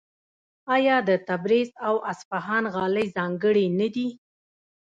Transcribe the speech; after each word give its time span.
آیا 0.75 0.97
د 1.07 1.09
تبریز 1.27 1.69
او 1.87 1.95
اصفهان 2.11 2.63
غالۍ 2.75 3.07
ځانګړې 3.17 3.65
نه 3.79 3.87
دي؟ 3.95 4.07